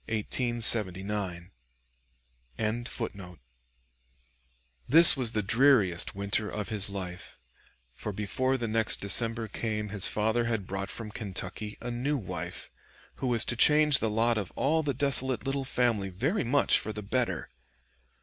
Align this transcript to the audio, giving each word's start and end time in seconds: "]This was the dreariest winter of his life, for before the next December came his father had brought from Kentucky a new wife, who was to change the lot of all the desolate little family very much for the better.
"]This 0.07 0.43
was 5.15 5.31
the 5.31 5.43
dreariest 5.45 6.15
winter 6.15 6.49
of 6.49 6.69
his 6.69 6.89
life, 6.89 7.37
for 7.93 8.11
before 8.11 8.57
the 8.57 8.67
next 8.67 8.99
December 8.99 9.47
came 9.47 9.89
his 9.89 10.07
father 10.07 10.45
had 10.45 10.65
brought 10.65 10.89
from 10.89 11.11
Kentucky 11.11 11.77
a 11.81 11.91
new 11.91 12.17
wife, 12.17 12.71
who 13.17 13.27
was 13.27 13.45
to 13.45 13.55
change 13.55 13.99
the 13.99 14.09
lot 14.09 14.39
of 14.39 14.49
all 14.55 14.81
the 14.81 14.95
desolate 14.95 15.45
little 15.45 15.65
family 15.65 16.09
very 16.09 16.43
much 16.43 16.79
for 16.79 16.91
the 16.91 17.03
better. 17.03 17.51